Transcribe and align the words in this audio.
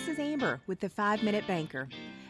this 0.00 0.16
is 0.16 0.18
Amber 0.18 0.58
with 0.66 0.80
the 0.80 0.88
5 0.88 1.22
Minute 1.22 1.46
Banker. 1.46 1.86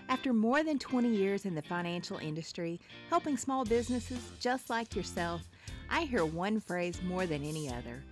After 0.08 0.32
more 0.32 0.64
than 0.64 0.80
20 0.80 1.08
years 1.08 1.44
in 1.44 1.54
the 1.54 1.62
financial 1.62 2.18
industry, 2.18 2.80
helping 3.10 3.36
small 3.36 3.64
businesses 3.64 4.18
just 4.40 4.70
like 4.70 4.96
yourself, 4.96 5.42
I 5.88 6.00
hear 6.02 6.24
one 6.24 6.58
phrase 6.58 7.00
more 7.04 7.26
than 7.26 7.44
any 7.44 7.68
other. 7.68 8.02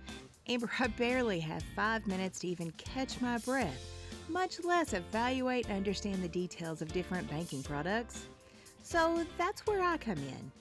Amber, 0.47 0.71
I 0.79 0.87
barely 0.87 1.41
have 1.41 1.61
five 1.75 2.07
minutes 2.07 2.39
to 2.39 2.47
even 2.47 2.71
catch 2.71 3.19
my 3.19 3.37
breath, 3.39 3.75
much 4.29 4.63
less 4.63 4.93
evaluate 4.93 5.65
and 5.65 5.75
understand 5.75 6.23
the 6.23 6.29
details 6.29 6.81
of 6.81 6.93
different 6.93 7.29
banking 7.29 7.61
products. 7.61 8.27
So 8.81 9.25
that's 9.37 9.67
where 9.67 9.83
I 9.83 9.97
come 9.97 10.19
in. 10.19 10.51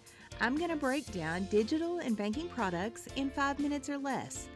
I'm 0.40 0.56
going 0.56 0.70
to 0.70 0.76
break 0.76 1.12
down 1.12 1.44
digital 1.52 1.98
and 1.98 2.16
banking 2.16 2.48
products 2.48 3.06
in 3.14 3.30
five 3.30 3.60
minutes 3.60 3.88
or 3.88 3.98
less. 3.98 4.48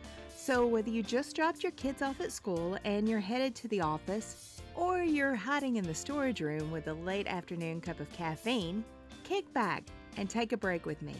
So, 0.45 0.67
whether 0.67 0.91
you 0.91 1.05
just 1.05 1.37
dropped 1.37 1.63
your 1.63 1.71
kids 1.71 2.03
off 2.03 2.21
at 2.21 2.33
school 2.33 2.77
and 2.85 3.09
you're 3.09 3.21
headed 3.21 3.55
to 3.55 3.69
the 3.69 3.81
office, 3.81 4.61
or 4.75 5.00
you're 5.00 5.37
hiding 5.37 5.77
in 5.77 5.85
the 5.85 5.95
storage 5.95 6.41
room 6.41 6.73
with 6.73 6.89
a 6.89 6.95
late 6.95 7.29
afternoon 7.29 7.81
cup 7.81 8.00
of 8.00 8.11
caffeine, 8.11 8.85
kick 9.23 9.53
back 9.53 9.85
and 10.17 10.29
take 10.29 10.50
a 10.50 10.57
break 10.57 10.85
with 10.85 11.00
me. 11.00 11.14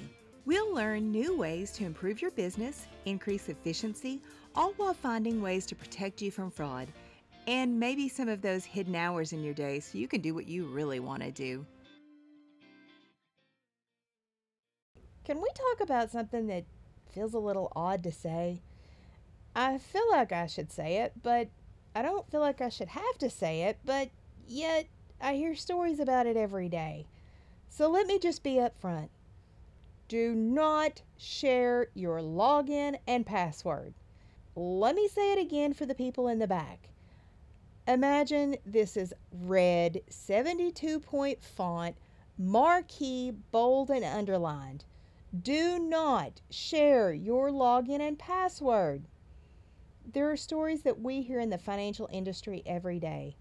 We'll 0.45 0.75
learn 0.75 1.13
new 1.13 1.37
ways 1.37 1.71
to 1.75 1.85
improve 1.85 2.21
your 2.21 2.33
business, 2.33 2.89
increase 3.05 3.49
efficiency, 3.49 4.21
all 4.57 4.73
while 4.73 4.93
finding 4.93 5.41
ways 5.41 5.67
to 5.67 5.77
protect 5.77 6.21
you 6.21 6.33
from 6.33 6.51
fraud 6.51 6.89
and 7.47 7.79
maybe 7.79 8.09
some 8.09 8.29
of 8.29 8.43
those 8.43 8.65
hidden 8.65 8.97
hours 8.97 9.33
in 9.33 9.45
your 9.45 9.55
day 9.55 9.79
so 9.79 9.99
you 9.99 10.09
can 10.09 10.21
do 10.21 10.35
what 10.35 10.49
you 10.49 10.67
really 10.67 10.99
want 10.99 11.23
to 11.23 11.31
do. 11.31 11.65
Can 15.25 15.41
we 15.41 15.49
talk 15.55 15.81
about 15.81 16.11
something 16.11 16.49
that 16.49 16.65
feels 17.15 17.35
a 17.35 17.39
little 17.39 17.71
odd 17.77 18.03
to 18.03 18.11
say? 18.11 18.63
I 19.55 19.79
feel 19.79 20.11
like 20.11 20.33
I 20.33 20.47
should 20.47 20.73
say 20.73 20.99
it, 20.99 21.13
but 21.23 21.49
I 21.95 22.03
don't 22.03 22.31
feel 22.31 22.41
like 22.41 22.61
I 22.61 22.71
should 22.71 22.89
have 22.89 23.19
to 23.19 23.29
say 23.29 23.63
it, 23.63 23.79
but 23.85 24.09
yet 24.47 24.87
I 25.21 25.35
hear 25.35 25.55
stories 25.55 26.01
about 26.01 26.27
it 26.27 26.37
every 26.37 26.69
day. 26.69 27.07
So 27.69 27.91
let 27.91 28.07
me 28.07 28.19
just 28.19 28.43
be 28.43 28.55
upfront. 28.55 29.09
Do 30.09 30.35
not 30.35 31.03
share 31.17 31.89
your 31.95 32.21
login 32.21 32.99
and 33.07 33.25
password. 33.25 33.95
Let 34.55 34.95
me 34.95 35.09
say 35.09 35.33
it 35.33 35.39
again 35.39 35.73
for 35.73 35.87
the 35.87 35.95
people 35.95 36.29
in 36.29 36.39
the 36.39 36.47
back. 36.47 36.89
Imagine 37.89 38.57
this 38.65 38.97
is 38.97 39.15
red 39.33 40.03
72 40.09 41.01
point 41.01 41.43
font, 41.43 41.97
marquee, 42.39 43.33
bold, 43.51 43.91
and 43.91 44.05
underlined. 44.05 44.85
Do 45.43 45.79
not 45.79 46.41
share 46.51 47.13
your 47.13 47.51
login 47.51 48.01
and 48.01 48.19
password. 48.19 49.05
There 50.05 50.31
are 50.31 50.37
stories 50.37 50.83
that 50.83 51.01
we 51.01 51.23
hear 51.23 51.39
in 51.39 51.51
the 51.51 51.59
financial 51.59 52.09
industry 52.13 52.63
every 52.67 52.99
day. 52.99 53.37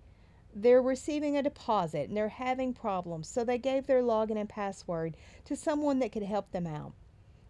They're 0.53 0.81
receiving 0.81 1.35
a 1.35 1.43
deposit 1.43 2.07
and 2.07 2.15
they're 2.15 2.29
having 2.29 2.73
problems, 2.73 3.27
so 3.27 3.43
they 3.43 3.57
gave 3.57 3.87
their 3.87 4.03
login 4.03 4.37
and 4.37 4.47
password 4.47 5.17
to 5.45 5.55
someone 5.55 5.99
that 5.99 6.11
could 6.11 6.23
help 6.23 6.51
them 6.51 6.67
out. 6.67 6.93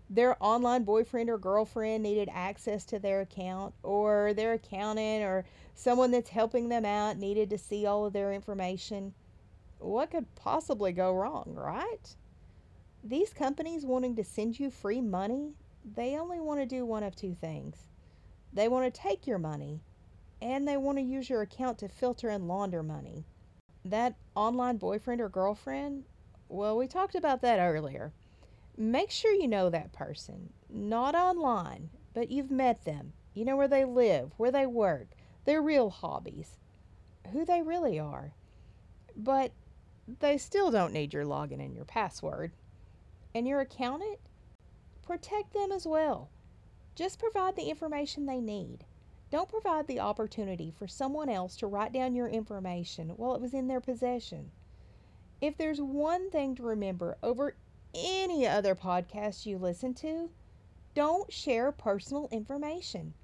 Their 0.09 0.41
online 0.41 0.85
boyfriend 0.85 1.29
or 1.29 1.37
girlfriend 1.37 2.03
needed 2.03 2.29
access 2.31 2.85
to 2.85 2.99
their 2.99 3.21
account, 3.21 3.73
or 3.83 4.33
their 4.33 4.53
accountant 4.53 5.23
or 5.23 5.45
someone 5.75 6.11
that's 6.11 6.29
helping 6.29 6.69
them 6.69 6.85
out 6.85 7.17
needed 7.17 7.49
to 7.49 7.57
see 7.57 7.85
all 7.85 8.05
of 8.05 8.13
their 8.13 8.33
information. 8.33 9.13
What 9.79 10.11
could 10.11 10.33
possibly 10.35 10.93
go 10.93 11.13
wrong, 11.13 11.53
right? 11.55 12.15
These 13.03 13.33
companies 13.33 13.85
wanting 13.85 14.15
to 14.15 14.23
send 14.23 14.59
you 14.59 14.71
free 14.71 15.01
money, 15.01 15.53
they 15.83 16.17
only 16.17 16.39
want 16.39 16.61
to 16.61 16.65
do 16.65 16.85
one 16.85 17.03
of 17.03 17.15
two 17.15 17.35
things 17.35 17.90
they 18.53 18.67
want 18.67 18.93
to 18.93 19.01
take 19.01 19.27
your 19.27 19.37
money 19.37 19.81
and 20.41 20.67
they 20.67 20.77
want 20.77 20.97
to 20.97 21.03
use 21.03 21.29
your 21.29 21.41
account 21.41 21.77
to 21.79 21.87
filter 21.87 22.29
and 22.29 22.47
launder 22.47 22.83
money. 22.83 23.25
That 23.85 24.15
online 24.35 24.77
boyfriend 24.77 25.21
or 25.21 25.29
girlfriend, 25.29 26.05
well, 26.49 26.77
we 26.77 26.87
talked 26.87 27.15
about 27.15 27.41
that 27.41 27.59
earlier. 27.59 28.11
Make 28.77 29.11
sure 29.11 29.33
you 29.33 29.47
know 29.47 29.69
that 29.69 29.93
person, 29.93 30.53
not 30.69 31.15
online, 31.15 31.89
but 32.13 32.29
you've 32.29 32.51
met 32.51 32.85
them. 32.85 33.13
You 33.33 33.45
know 33.45 33.55
where 33.55 33.67
they 33.67 33.85
live, 33.85 34.33
where 34.37 34.51
they 34.51 34.65
work, 34.65 35.09
their 35.45 35.61
real 35.61 35.89
hobbies, 35.89 36.57
who 37.31 37.45
they 37.45 37.61
really 37.61 37.99
are. 37.99 38.33
But 39.15 39.51
they 40.19 40.37
still 40.37 40.71
don't 40.71 40.93
need 40.93 41.13
your 41.13 41.25
login 41.25 41.63
and 41.63 41.75
your 41.75 41.85
password. 41.85 42.51
And 43.33 43.47
your 43.47 43.61
accountant? 43.61 44.19
Protect 45.05 45.53
them 45.53 45.71
as 45.71 45.85
well. 45.87 46.29
Just 47.01 47.17
provide 47.17 47.55
the 47.55 47.63
information 47.63 48.27
they 48.27 48.39
need. 48.39 48.85
Don't 49.31 49.49
provide 49.49 49.87
the 49.87 49.99
opportunity 49.99 50.69
for 50.69 50.87
someone 50.87 51.29
else 51.29 51.55
to 51.55 51.65
write 51.65 51.91
down 51.91 52.13
your 52.13 52.27
information 52.27 53.09
while 53.17 53.33
it 53.33 53.41
was 53.41 53.55
in 53.55 53.67
their 53.67 53.81
possession. 53.81 54.51
If 55.41 55.57
there's 55.57 55.81
one 55.81 56.29
thing 56.29 56.53
to 56.53 56.61
remember 56.61 57.17
over 57.23 57.55
any 57.95 58.45
other 58.45 58.75
podcast 58.75 59.47
you 59.47 59.57
listen 59.57 59.95
to, 59.95 60.29
don't 60.93 61.33
share 61.33 61.71
personal 61.71 62.29
information. 62.31 63.15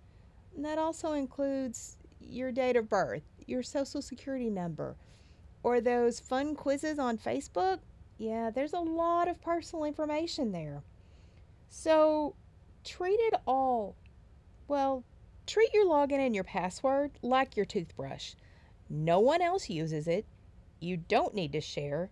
And 0.56 0.66
that 0.66 0.80
also 0.80 1.12
includes 1.12 2.00
your 2.20 2.52
date 2.52 2.78
of 2.78 2.90
birth, 2.90 3.22
your 3.46 3.62
social 3.62 4.02
security 4.02 4.50
number, 4.50 4.96
or 5.62 5.82
those 5.82 6.20
fun 6.20 6.56
quizzes 6.56 6.98
on 6.98 7.20
Facebook. 7.20 7.82
Yeah, 8.18 8.50
there's 8.50 8.74
a 8.74 8.80
lot 8.80 9.28
of 9.28 9.40
personal 9.40 9.86
information 9.86 10.52
there. 10.52 10.82
So 11.70 12.34
treat 12.88 13.20
it 13.20 13.34
all, 13.46 13.96
well, 14.68 15.04
treat 15.46 15.74
your 15.74 15.86
login 15.86 16.26
and 16.26 16.34
your 16.34 16.46
password 16.46 17.12
like 17.22 17.58
your 17.58 17.66
toothbrush. 17.66 18.34
No 18.90 19.20
one 19.20 19.42
else 19.42 19.70
uses 19.70 20.08
it. 20.08 20.26
You 20.80 20.96
don't 20.96 21.36
need 21.36 21.52
to 21.52 21.62
share. 21.62 22.10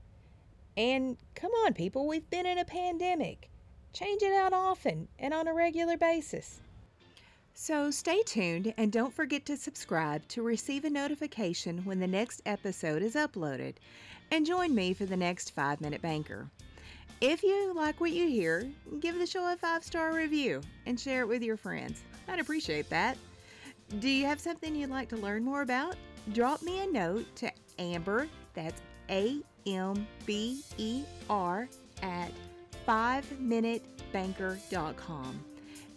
And 0.76 1.18
come 1.34 1.52
on, 1.52 1.74
people, 1.74 2.08
we've 2.08 2.30
been 2.30 2.46
in 2.46 2.58
a 2.58 2.66
pandemic. 2.66 3.50
Change 3.94 4.22
it 4.22 4.34
out 4.34 4.52
often 4.52 5.08
and 5.18 5.34
on 5.34 5.48
a 5.48 5.54
regular 5.54 5.96
basis. 5.96 6.60
So 7.54 7.90
stay 7.90 8.22
tuned 8.24 8.74
and 8.76 8.92
don't 8.92 9.14
forget 9.14 9.46
to 9.46 9.56
subscribe 9.56 10.28
to 10.28 10.42
receive 10.42 10.84
a 10.84 10.90
notification 10.90 11.86
when 11.86 12.02
the 12.02 12.08
next 12.08 12.42
episode 12.46 13.02
is 13.02 13.16
uploaded. 13.16 13.76
And 14.30 14.46
join 14.46 14.76
me 14.76 14.94
for 14.94 15.06
the 15.06 15.16
next 15.16 15.52
5 15.52 15.80
Minute 15.80 16.02
Banker. 16.02 16.50
If 17.22 17.44
you 17.44 17.74
like 17.74 18.02
what 18.02 18.12
you 18.12 18.28
hear, 18.28 18.70
give 19.00 19.18
the 19.18 19.26
show 19.26 19.52
a 19.52 19.56
five 19.56 19.84
star 19.84 20.14
review 20.14 20.62
and 20.86 21.00
share 21.00 21.22
it 21.22 21.28
with 21.28 21.42
your 21.42 21.58
friends. 21.58 22.04
I'd 22.28 22.40
appreciate 22.40 22.90
that. 22.90 23.18
Do 24.00 24.10
you 24.10 24.26
have 24.26 24.40
something 24.40 24.76
you'd 24.76 24.90
like 24.90 25.10
to 25.10 25.18
learn 25.18 25.44
more 25.44 25.62
about? 25.62 25.96
Drop 26.34 26.62
me 26.62 26.82
a 26.82 26.88
note 26.88 27.26
to 27.38 27.52
Amber, 27.80 28.28
that's 28.54 28.82
A 29.10 29.40
M 29.66 30.06
B 30.26 30.62
E 30.78 31.04
R, 31.30 31.68
at 32.02 32.32
5minutebanker.com 32.88 35.46